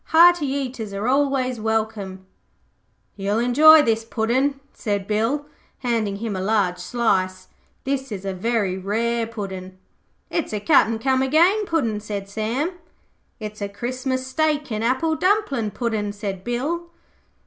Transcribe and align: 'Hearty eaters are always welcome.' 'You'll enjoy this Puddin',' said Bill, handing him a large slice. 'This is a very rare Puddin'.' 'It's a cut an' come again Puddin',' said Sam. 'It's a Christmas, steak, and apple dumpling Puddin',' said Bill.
'Hearty 0.05 0.47
eaters 0.47 0.93
are 0.95 1.07
always 1.07 1.59
welcome.' 1.59 2.25
'You'll 3.15 3.37
enjoy 3.37 3.83
this 3.83 4.03
Puddin',' 4.03 4.59
said 4.73 5.05
Bill, 5.05 5.45
handing 5.77 6.15
him 6.15 6.35
a 6.35 6.41
large 6.41 6.79
slice. 6.79 7.49
'This 7.83 8.11
is 8.11 8.25
a 8.25 8.33
very 8.33 8.79
rare 8.79 9.27
Puddin'.' 9.27 9.77
'It's 10.31 10.53
a 10.53 10.59
cut 10.59 10.87
an' 10.87 10.97
come 10.97 11.21
again 11.21 11.67
Puddin',' 11.67 11.99
said 11.99 12.27
Sam. 12.27 12.71
'It's 13.39 13.61
a 13.61 13.69
Christmas, 13.69 14.25
steak, 14.25 14.71
and 14.71 14.83
apple 14.83 15.15
dumpling 15.15 15.69
Puddin',' 15.69 16.13
said 16.13 16.43
Bill. 16.43 16.89